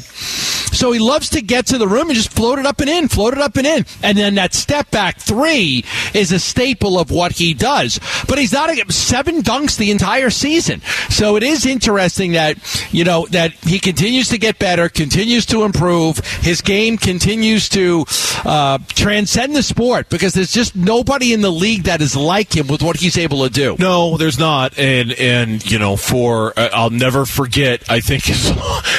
[0.75, 3.07] So he loves to get to the rim and just float it up and in,
[3.07, 3.85] float it up and in.
[4.03, 7.97] And then that step back three is a staple of what he does.
[8.27, 10.81] But he's not a, seven dunks the entire season.
[11.09, 12.57] So it is interesting that,
[12.91, 16.19] you know, that he continues to get better, continues to improve.
[16.41, 18.03] His game continues to
[18.43, 22.67] uh, transcend the sport because there's just nobody in the league that is like him
[22.67, 23.77] with what he's able to do.
[23.79, 27.83] No, there's not, and and you know, for uh, I'll never forget.
[27.89, 28.51] I think as,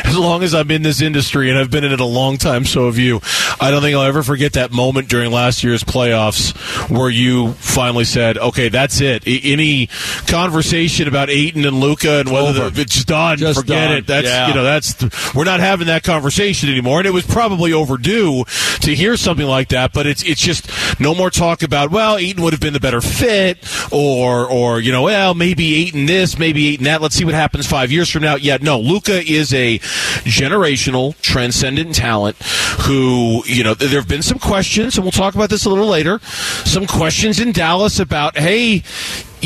[0.04, 2.64] as long as I'm in this industry and I've been in it a long time.
[2.64, 3.20] So have you.
[3.60, 6.54] I don't think I'll ever forget that moment during last year's playoffs
[6.90, 9.88] where you finally said, "Okay, that's it." Any
[10.26, 13.96] conversation about Ayton and Luka and whether the, it's done, Just forget done.
[13.98, 14.06] it.
[14.06, 14.48] That's Yeah.
[14.48, 18.44] you know that's we're not having that conversation anymore, and it was probably overdue
[18.80, 19.92] to hear something like that.
[19.92, 20.68] But it's it's just
[21.00, 23.58] no more talk about well, Ayton would have been the better fit,
[23.90, 27.02] or or you know, well, maybe Ayton this, maybe Ayton that.
[27.02, 28.36] Let's see what happens five years from now.
[28.36, 29.78] Yeah, no, Luka is a
[30.24, 32.36] generational, transcendent talent
[32.80, 35.86] who you know there have been some questions, and we'll talk about this a little
[35.86, 36.20] later.
[36.64, 38.82] Some questions in Dallas about hey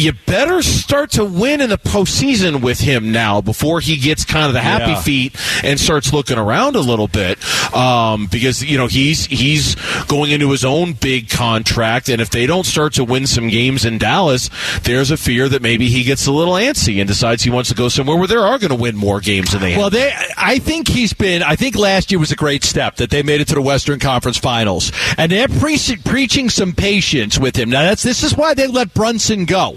[0.00, 4.46] you better start to win in the postseason with him now before he gets kind
[4.46, 5.00] of the happy Yeah.
[5.02, 7.38] feet and starts looking around a little bit
[7.74, 9.74] um, because you know he's he's
[10.06, 13.84] going into his own big contract and if they don't start to win some games
[13.84, 14.50] in Dallas
[14.82, 17.74] there's a fear that maybe he gets a little antsy and decides he wants to
[17.74, 19.92] go somewhere where they are going to win more games than they Well, have.
[19.92, 20.12] they.
[20.36, 21.42] I think he's been.
[21.42, 23.98] I think last year was a great step that they made it to the Western
[23.98, 27.70] Conference Finals, and they're pre- preaching some patience with him.
[27.70, 29.76] Now, that's this is why they let Brunson go.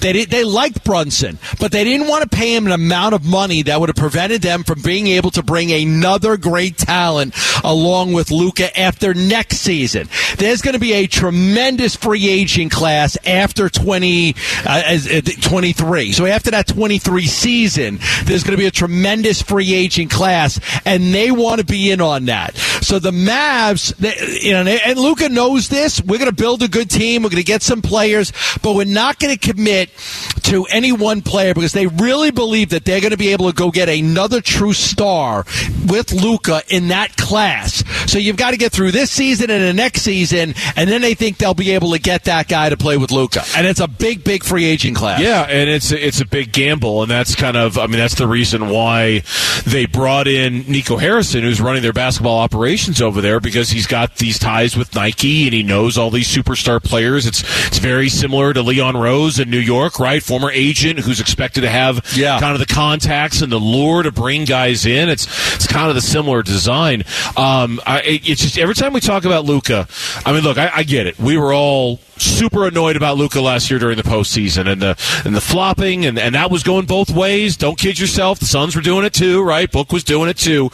[0.00, 3.24] They did, they liked Brunson, but they didn't want to pay him an amount of
[3.24, 8.12] money that would have prevented them from being able to bring another great talent along
[8.12, 10.08] with Luka after next season.
[10.38, 14.34] There's going to be a tremendous free agent class after 20,
[14.66, 16.12] uh, uh, 23.
[16.12, 21.14] So after that 23 season, there's going to be a tremendous free agent class, and
[21.14, 22.56] they want to be in on that.
[22.56, 26.00] So the Mavs, they, you know, and Luka knows this.
[26.02, 27.22] We're going to build a good team.
[27.22, 29.81] We're going to get some players, but we're not going to commit
[30.42, 33.54] to any one player because they really believe that they're going to be able to
[33.54, 35.44] go get another true star
[35.86, 37.84] with Luka in that class.
[38.10, 41.14] So you've got to get through this season and the next season, and then they
[41.14, 43.42] think they'll be able to get that guy to play with Luka.
[43.56, 45.20] And it's a big, big free agent class.
[45.20, 48.26] Yeah, and it's it's a big gamble, and that's kind of I mean that's the
[48.26, 49.22] reason why
[49.66, 54.16] they brought in Nico Harrison, who's running their basketball operations over there, because he's got
[54.16, 57.26] these ties with Nike and he knows all these superstar players.
[57.26, 60.22] It's it's very similar to Leon Rose in New York, right?
[60.22, 62.38] Former agent who's expected to have Yeah.
[62.40, 65.08] kind of the contacts and the lure to bring guys in.
[65.08, 67.04] It's it's kind of the similar design.
[67.36, 69.88] Um, I, it's just every time we talk about Luka,
[70.24, 71.18] I mean, look, I, I get it.
[71.18, 75.34] We were all super annoyed about Luka last year during the postseason and the and
[75.34, 77.56] the flopping and, and that was going both ways.
[77.56, 78.38] Don't kid yourself.
[78.38, 79.70] The Suns were doing it too, right?
[79.70, 80.70] Book was doing it too.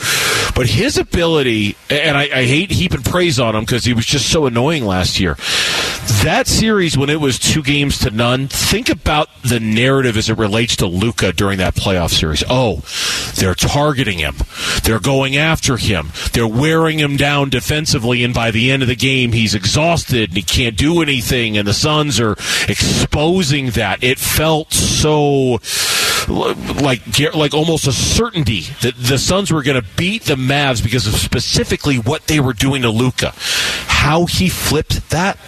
[0.54, 4.30] But his ability, and I, I hate heaping praise on him because he was just
[4.30, 5.36] so annoying last year.
[6.24, 10.38] That series when it was two games to none, think about the narrative as it
[10.38, 12.42] relates to Luka during that playoff series.
[12.48, 12.82] Oh,
[13.36, 14.34] they're targeting him.
[14.82, 16.10] They're going after him.
[16.32, 20.36] They're wearing him down defensively, and by the end of the game, he's exhausted and
[20.36, 21.37] he can't do anything.
[21.46, 22.32] And the Suns are
[22.68, 24.02] exposing that.
[24.02, 25.60] It felt so
[26.28, 27.00] like
[27.34, 31.14] like almost a certainty that the Suns were going to beat the Mavs because of
[31.14, 33.32] specifically what they were doing to Luka.
[33.36, 35.38] How he flipped that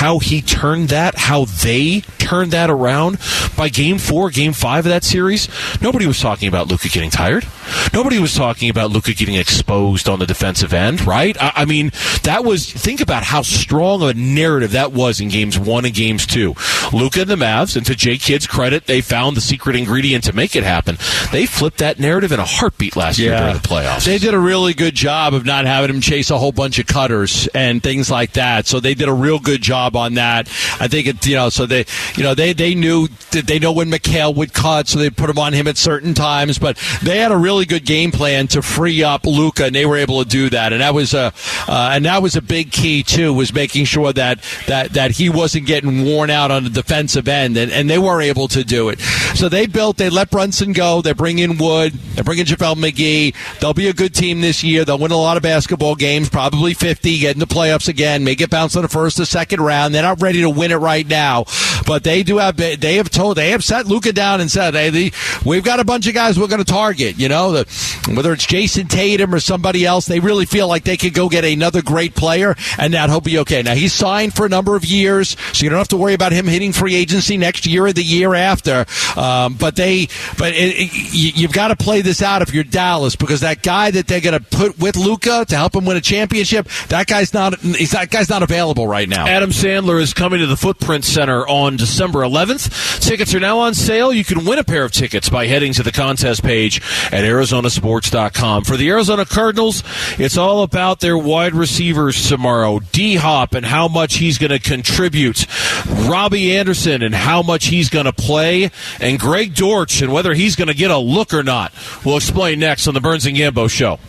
[0.00, 3.18] how he turned that, how they turned that around
[3.54, 5.46] by game four, game five of that series.
[5.82, 7.46] Nobody was talking about Luka getting tired.
[7.92, 11.36] Nobody was talking about Luka getting exposed on the defensive end, right?
[11.38, 15.58] I, I mean, that was, think about how strong a narrative that was in games
[15.58, 16.54] one and games two.
[16.94, 20.32] Luka and the Mavs, and to Jay Kidd's credit, they found the secret ingredient to
[20.32, 20.96] make it happen.
[21.30, 24.06] They flipped that narrative in a heartbeat last year during the playoffs.
[24.06, 26.86] They did a really good job of not having him chase a whole bunch of
[26.86, 28.66] cutters and things like that.
[28.66, 30.48] So they did a real good job on that.
[30.80, 31.84] I think it, you know, so they,
[32.16, 35.30] you know, they, they knew that they know when Mikal would cut, so they put
[35.30, 36.58] him on him at certain times.
[36.58, 39.96] But they had a really good game plan to free up Luka, and they were
[39.96, 40.72] able to do that.
[40.72, 41.32] And that was a,
[41.68, 45.28] uh, and that was a big key too, was making sure that that that he
[45.28, 48.88] wasn't getting worn out on the defensive end, and, and they were able to do
[48.88, 49.00] it.
[49.34, 51.02] So they built, they let Brunson go.
[51.02, 51.92] They bring in Wood.
[51.92, 53.34] They bring in JaVale McGee.
[53.60, 54.84] They'll be a good team this year.
[54.84, 58.34] They'll win a lot of basketball games, probably 50, get in the playoffs again, may
[58.34, 59.79] get bounced in the first or second round.
[59.88, 61.44] They're not ready to win it right now,
[61.86, 64.90] but they do have, they have told, they have set Luka down and said, hey,
[64.90, 65.12] the,
[65.44, 68.46] we've got a bunch of guys we're going to target, you know, the, whether it's
[68.46, 72.14] Jayson Tatum or somebody else, they really feel like they could go get another great
[72.14, 73.62] player and that he'll be okay.
[73.62, 76.32] Now, he's signed for a number of years, so you don't have to worry about
[76.32, 78.86] him hitting free agency next year or the year after.
[79.16, 82.64] Um, but they, but it, it, you, you've got to play this out if you're
[82.64, 85.96] Dallas because that guy that they're going to put with Luka to help him win
[85.96, 89.26] a championship, that guy's not, that guy's not available right now.
[89.26, 93.00] Adam Sandler is coming to the Footprint Center on December 11th.
[93.00, 94.12] Tickets are now on sale.
[94.12, 96.78] You can win a pair of tickets by heading to the contest page
[97.12, 98.64] at ArizonaSports.com.
[98.64, 99.84] For the Arizona Cardinals,
[100.18, 102.80] it's all about their wide receivers tomorrow.
[102.90, 105.46] D Hop and how much he's going to contribute.
[105.86, 108.70] Robbie Anderson and how much he's going to play.
[109.00, 111.72] And Greg Dortch and whether he's going to get a look or not.
[112.04, 114.00] We'll explain next on the Burns and Gambo Show.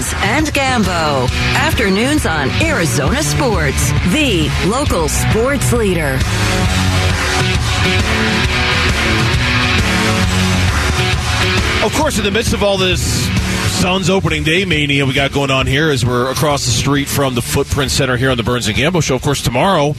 [0.00, 1.28] Gambo.
[1.54, 6.18] Afternoons on Arizona Sports, the local sports leader.
[11.84, 13.28] Of course, in the midst of all this
[13.80, 17.34] Suns opening day mania we got going on here as we're across the street from
[17.34, 19.16] the Footprint Center here on the Burns and Gambo show.
[19.16, 19.94] Of course, tomorrow,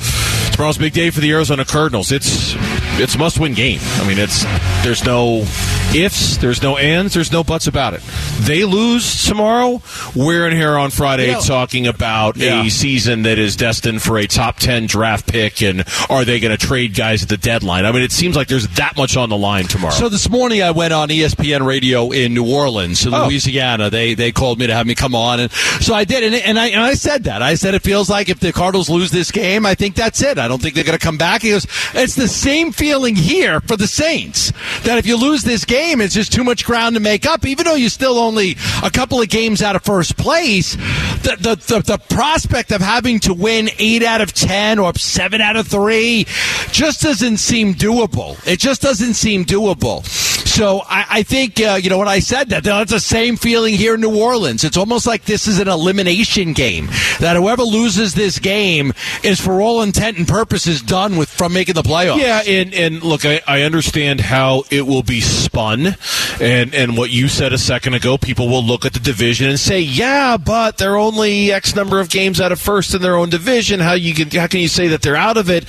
[0.53, 2.11] tomorrow's a big day for the Arizona Cardinals.
[2.11, 2.55] It's
[2.99, 3.79] it's a must win game.
[3.95, 4.43] I mean, it's
[4.83, 5.45] there's no
[5.95, 8.01] ifs, there's no ands, there's no buts about it.
[8.41, 9.81] They lose tomorrow,
[10.15, 12.63] we're in here on Friday You know- talking about Yeah.
[12.63, 16.55] a season that is destined for a top ten draft pick, and are they going
[16.55, 17.85] to trade guys at the deadline?
[17.85, 19.93] I mean, it seems like there's that much on the line tomorrow.
[19.93, 23.25] So this morning I went on ESPN radio in New Orleans, in Oh.
[23.27, 23.89] Louisiana.
[23.89, 26.59] They they called me to have me come on, and so I did, and, and
[26.59, 29.31] I and I said that I said it feels like if the Cardinals lose this
[29.31, 30.37] game, I think that's it.
[30.43, 31.41] I don't think they're going to come back.
[31.41, 34.51] He goes, it's the same feeling here for the Saints
[34.83, 37.45] that if you lose this game, it's just too much ground to make up.
[37.45, 40.75] Even though you're still only a couple of games out of first place,
[41.23, 45.39] the the the, the prospect of having to win eight out of ten or seven
[45.39, 46.25] out of three
[46.71, 48.35] just doesn't seem doable.
[48.45, 50.03] It just doesn't seem doable.
[50.53, 53.73] So I, I think uh, you know when I said that, that's the same feeling
[53.73, 54.63] here in New Orleans.
[54.63, 56.89] It's almost like this is an elimination game.
[57.19, 61.73] That whoever loses this game is, for all intent and purposes, done with from making
[61.73, 62.19] the playoffs.
[62.19, 65.95] Yeah, and, and look, I, I understand how it will be spun,
[66.39, 68.19] and and what you said a second ago.
[68.19, 72.11] People will look at the division and say, "Yeah, but they're only X number of
[72.11, 73.79] games out of first in their own division.
[73.79, 75.65] How you can how can you say that they're out of it?"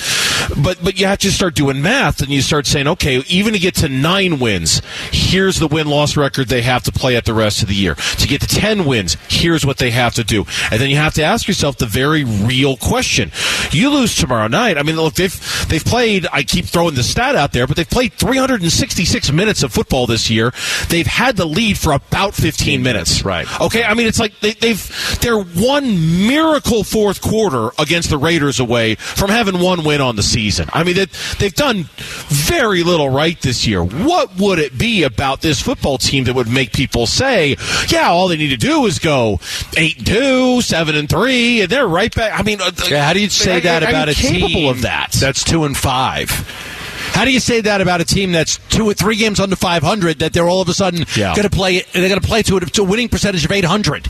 [0.63, 3.59] But but you have to start doing math, and you start saying, "Okay, even to
[3.59, 4.74] get to nine wins,
[5.13, 7.95] here's the win loss record they have to play at the rest of the year.
[7.95, 11.15] To get to ten wins, here's what they have to do." And then you have
[11.15, 13.33] to ask yourself the very real question:
[13.71, 14.79] You lose tomorrow night.
[14.79, 16.27] I mean, look, they've they've played.
[16.33, 20.31] I keep throwing the stat out there, but they've played 366 minutes of football this
[20.31, 20.53] year.
[20.89, 23.25] They've had the lead for about 15 minutes.
[23.25, 23.47] Right.
[23.61, 23.85] Okay.
[23.85, 28.95] I mean, it's like they, they've they're one miracle fourth quarter against the Raiders away
[28.95, 30.69] from having one win on the season.
[30.73, 31.07] I mean, they,
[31.39, 31.85] they've done
[32.29, 33.83] very little right this year.
[33.83, 37.57] What would it be about this football team that would make people say,
[37.89, 39.41] "Yeah, all they need to do is go
[39.77, 42.39] eight and two, seven and three, and they're right back"?
[42.39, 44.69] I mean, uh, Yeah, how do you say that I- I'm about a capable team
[44.69, 45.13] of that?
[45.13, 46.31] That's two and five.
[47.13, 50.19] How do you say that about a team that's two or three games under 500
[50.19, 51.33] that they're all of a sudden Yeah.
[51.35, 51.85] going to play?
[51.93, 54.09] They're going to play to a, to a winning percentage of 800.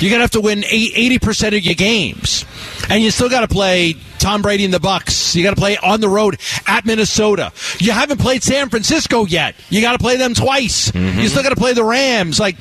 [0.00, 2.44] You're going to have to win eighty percent of your games,
[2.88, 5.34] and you still got to play Tom Brady and the Bucs.
[5.34, 7.52] You got to play on the road at Minnesota.
[7.78, 9.54] You haven't played San Francisco yet.
[9.68, 10.90] You got to play them twice.
[10.92, 11.18] Mm-hmm.
[11.20, 12.38] You still got to play the Rams.
[12.38, 12.56] Like,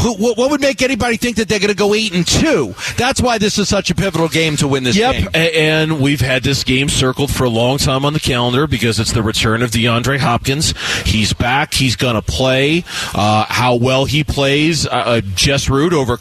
[0.00, 2.74] who, what, what would make anybody think that they're going to go eight and two?
[2.96, 5.28] That's why this is such a pivotal game to win this Yep, game.
[5.34, 9.12] and we've had this game circled for a long time on the calendar because it's
[9.12, 10.72] the return of DeAndre Hopkins.
[11.04, 11.74] He's back.
[11.74, 12.84] He's going to play.
[13.14, 16.16] Uh, how well he plays, uh, uh, Jess Root over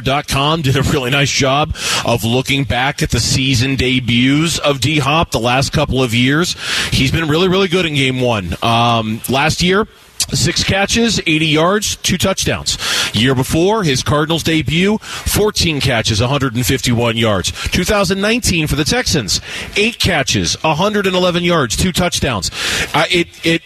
[0.00, 1.74] CardsWire.com did a really nice job
[2.04, 6.56] of looking back at the season debuts of D Hop the last couple of years.
[6.90, 8.54] He's been really, really good in Game One.
[8.62, 9.86] Um, last year.
[10.32, 12.78] Six catches, 80 yards, two touchdowns.
[13.14, 17.50] Year before, his Cardinals debut, 14 catches, 151 yards.
[17.68, 19.40] 2019 for the Texans,
[19.76, 22.50] eight catches, 111 yards, two touchdowns.
[22.94, 23.62] Uh, it, it,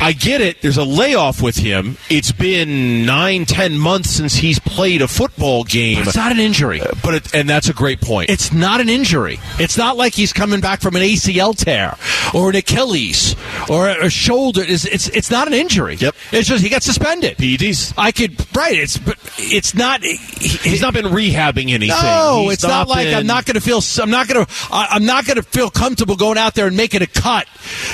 [0.00, 0.62] I get it.
[0.62, 1.98] There's a layoff with him.
[2.08, 5.98] It's been nine, ten months since he's played a football game.
[6.02, 6.80] It's not an injury.
[7.02, 8.30] But it, and that's a great point.
[8.30, 9.38] It's not an injury.
[9.58, 11.96] It's not like he's coming back from an ACL tear
[12.34, 13.36] or an Achilles
[13.68, 14.62] or a, a shoulder.
[14.62, 15.96] It's, it's it's not an injury.
[16.06, 16.14] Yep.
[16.30, 17.36] It's just he got suspended.
[17.36, 17.92] PEDs.
[17.98, 18.76] I could right.
[18.76, 20.02] It's but it's not.
[20.04, 21.88] He's not been rehabbing anything.
[21.88, 23.80] No, He's it's not, like I'm not going to feel.
[24.00, 24.52] I'm not going to.
[24.70, 27.48] I'm not going to feel comfortable going out there and making a cut.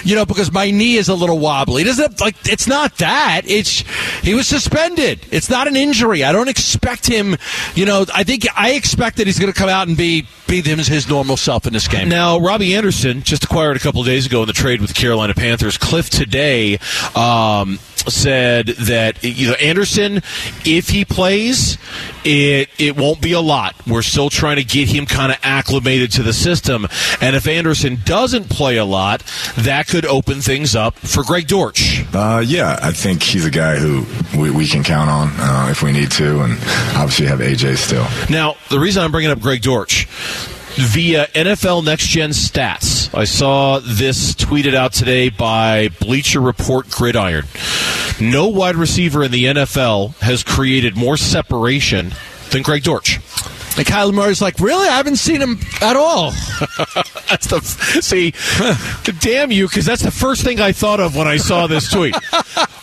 [0.05, 1.83] You know, because my knee is a little wobbly.
[1.83, 2.37] It doesn't like.
[2.44, 3.42] It's not that.
[3.46, 3.81] It's
[4.20, 5.27] he was suspended.
[5.31, 6.22] It's not an injury.
[6.22, 7.37] I don't expect him.
[7.75, 10.61] You know, I think I expect that he's going to come out and be be
[10.61, 12.11] him as his normal self in this game.
[12.11, 14.94] Now, Robbie Anderson just acquired a couple of days ago in the trade with the
[14.94, 15.79] Carolina Panthers.
[15.79, 16.79] Cliff today
[17.14, 20.23] um, said that you know Anderson,
[20.65, 21.79] if he plays,
[22.25, 23.75] it it won't be a lot.
[23.87, 26.87] We're still trying to get him kind of acclimated to the system,
[27.21, 29.23] and if Anderson doesn't play a lot,
[29.59, 32.05] that could open things up for Greg Dortch.
[32.15, 34.05] Uh, yeah, I think he's a guy who
[34.38, 36.53] we, we can count on uh, if we need to, and
[36.97, 38.07] obviously have AJ still.
[38.31, 40.07] Now, the reason I'm bringing up Greg Dortch
[40.75, 47.44] via NFL Next Gen Stats, I saw this tweeted out today by Bleacher Report Gridiron.
[48.18, 52.14] No wide receiver in the NFL has created more separation
[52.51, 53.18] than Greg Dortch.
[53.76, 54.87] And Kyler Murray's like, really?
[54.88, 56.30] I haven't seen him at all.
[57.28, 57.61] that's the
[58.02, 58.32] see.
[59.20, 62.14] damn you, because that's the first thing I thought of when I saw this tweet.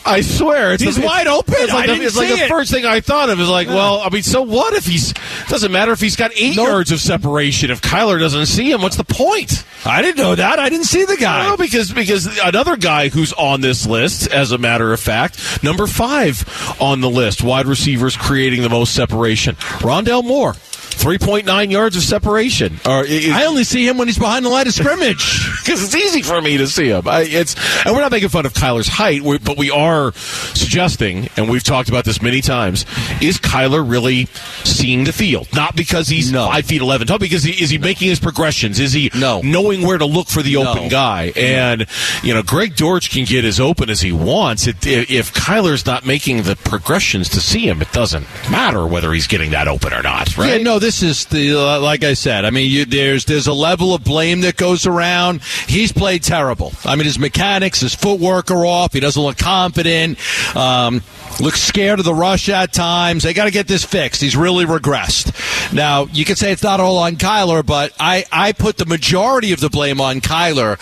[0.04, 1.54] I swear, it's He's the, wide open.
[1.58, 4.00] It's like, I the, it's like the first thing I thought of is like, well,
[4.00, 5.12] I mean, so what if he's
[5.48, 6.66] doesn't matter if he's got eight Nope.
[6.68, 8.82] yards of separation if Kyler doesn't see him.
[8.82, 9.64] What's the point?
[9.84, 10.58] I didn't know that.
[10.58, 11.44] I didn't see the guy.
[11.48, 15.86] No, because because another guy who's on this list, as a matter of fact, number
[15.86, 16.44] five
[16.80, 20.54] on the list, wide receivers creating the most separation, Rondale Moore.
[21.00, 22.74] 3.9 yards of separation.
[22.84, 25.48] Or I only see him when he's behind the line of scrimmage.
[25.64, 27.08] because it's easy for me to see him.
[27.08, 30.12] I, it's and we're not making fun of Kyler's height, we, but we are
[30.54, 32.84] suggesting, and we've talked about this many times,
[33.22, 34.26] is Kyler really
[34.64, 35.48] seeing the field?
[35.54, 36.46] Not because he's No.
[36.48, 38.78] five feet eleven tall, because he, is he making his progressions?
[38.78, 39.40] Is he No.
[39.42, 40.88] knowing where to look for the open No.
[40.90, 41.32] guy?
[41.36, 41.86] And
[42.22, 44.66] you know, Greg Dortch can get as open as he wants.
[44.66, 49.12] It, if if Kyler's not making the progressions to see him, it doesn't matter whether
[49.12, 50.56] he's getting that open or not, right?
[50.58, 52.44] Yeah, no, this is the uh, like I said.
[52.44, 55.42] I mean, you, there's there's a level of blame that goes around.
[55.66, 56.72] He's played terrible.
[56.84, 58.92] I mean, his mechanics, his footwork are off.
[58.92, 60.18] He doesn't look confident.
[60.56, 61.02] Um,
[61.40, 63.22] looks scared of the rush at times.
[63.22, 64.20] They got to get this fixed.
[64.20, 65.72] He's really regressed.
[65.72, 69.52] Now, you can say it's not all on Kyler, but I I put the majority
[69.52, 70.78] of the blame on Kyler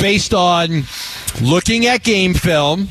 [0.00, 0.84] based on
[1.40, 2.88] looking at game film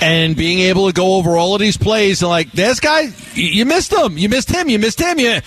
[0.00, 3.64] and being able to go over all of these plays and like this guy you
[3.64, 4.18] missed him.
[4.18, 4.68] You missed him.
[4.68, 5.18] You missed him.
[5.18, 5.40] You,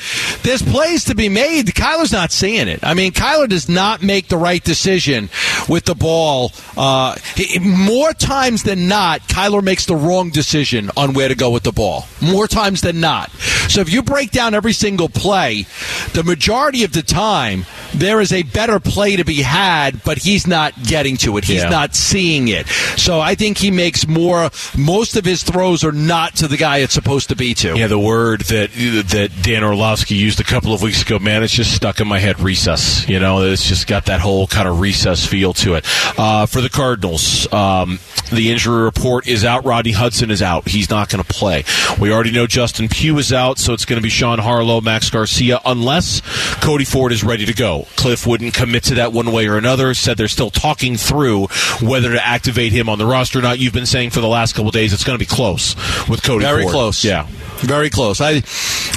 [0.44, 1.68] there's plays to be made.
[1.68, 2.80] Kyler's not seeing it.
[2.84, 5.30] I mean kyler does not make the right decision
[5.70, 11.14] with the ball uh, he- more times than not kyler makes the wrong decision on
[11.14, 13.32] where to go with the ball more times than not
[13.70, 15.66] so if you break down every single play
[16.14, 20.48] the majority of the time there is a better play to be had but he's
[20.48, 21.70] not getting to it he's Yeah.
[21.70, 22.68] not seeing it.
[22.98, 24.50] So I think he makes more.
[24.78, 27.78] Most of his throws are not to the guy it's supposed to be to.
[27.78, 31.54] Yeah, the word that that Dan Orlovsky used a couple of weeks ago, man, it's
[31.54, 32.40] just stuck in my head.
[32.40, 35.86] Recess, you know, it's just got that whole kind of recess feel to it.
[36.18, 38.00] Uh, for the Cardinals, um,
[38.32, 39.66] the injury report is out.
[39.66, 41.64] Rodney Hudson is out; he's not going to play.
[42.00, 45.10] We already know Justin Pugh is out, so it's going to be Sean Harlow, Max
[45.10, 46.22] Garcia, unless
[46.62, 47.88] Cody Ford is ready to go.
[47.96, 49.94] Cliff wouldn't commit to that one way or another.
[49.94, 51.48] Said they're still talking through
[51.82, 53.60] whether to activate him on the roster or not.
[53.60, 55.76] You've been saying for the last couple of days it's going to be close
[56.08, 56.46] with Cody.
[56.46, 56.72] Very Ford.
[56.72, 57.04] close.
[57.04, 57.28] Yeah.
[57.62, 58.20] Very close.
[58.20, 58.44] I,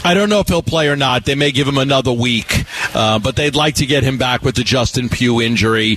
[0.05, 1.25] I don't know if he'll play or not.
[1.25, 4.57] They may give him another week, uh, but they'd like to get him back with
[4.57, 5.97] the Justin Pugh injury.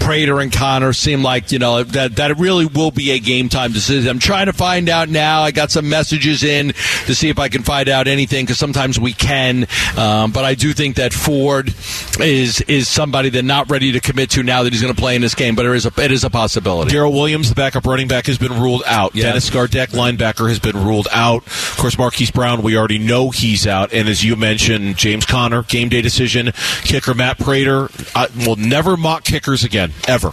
[0.00, 3.72] Prater and Conner seem like you know that that really will be a game time
[3.72, 4.08] decision.
[4.08, 5.42] I'm trying to find out now.
[5.42, 6.68] I got some messages in
[7.06, 10.54] to see if I can find out anything because sometimes we can, um, but I
[10.54, 11.74] do think that Ford
[12.20, 15.14] is is somebody they're not ready to commit to now that he's going to play
[15.16, 15.54] in this game.
[15.54, 16.92] But it is a it is a possibility.
[16.92, 19.14] Darrel Williams, the backup running back, has been ruled out.
[19.14, 21.46] Dennis Gardeck, linebacker, has been ruled out.
[21.46, 23.92] Of course, Marquise Brown, we already know he's out.
[23.92, 26.52] And as you mentioned, James Conner, game day decision.
[26.82, 30.32] Kicker Matt Prater I will never mock kickers again, ever.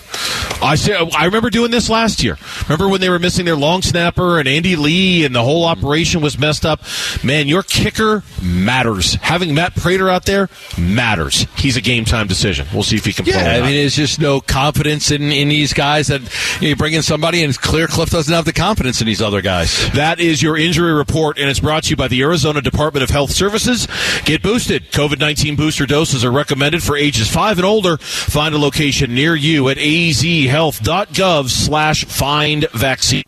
[0.62, 2.38] I say, I remember doing this last year.
[2.64, 6.22] Remember when they were missing their long snapper and Andy Lee, and the whole operation
[6.22, 6.82] was messed up.
[7.24, 9.16] Man, your kicker matters.
[9.16, 11.48] Having Matt Prater out there matters.
[11.58, 12.68] He's a game time decision.
[12.74, 13.34] We'll see if he can play.
[13.34, 16.76] Yeah, I mean, there's just no confidence in, in these guys that you, know, you
[16.76, 19.92] bring in somebody and it's clear Cliff doesn't have the confidence in these other guys.
[19.92, 23.10] That is your injury report, and it's brought to you by the Arizona Department of
[23.10, 23.88] Health Services.
[24.26, 24.92] Get boosted.
[24.92, 27.96] COVID 19 booster doses are recommended for ages 5 and older.
[27.96, 33.24] Find a location near you at azhealth.gov slash find vaccine.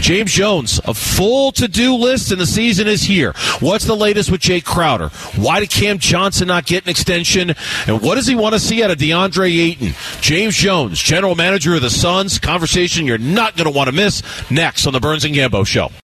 [0.00, 3.32] James Jones, a full to do list, and the season is here.
[3.60, 5.10] What's the latest with Jae Crowder?
[5.40, 7.54] Why did Cam Johnson not get an extension?
[7.86, 9.94] And what does he want to see out of DeAndre Ayton?
[10.20, 12.40] James Jones, general manager of the Suns.
[12.40, 15.92] Conversation you're not going to want to miss next on the Burns and Gambo Show.